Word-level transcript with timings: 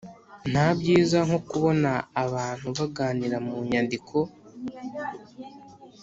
nta 0.51 0.67
byiza 0.77 1.17
nko 1.27 1.39
kubona 1.49 1.91
abantu 2.23 2.67
baganira 2.79 3.37
mu 3.45 3.53
nyandiko, 3.69 4.15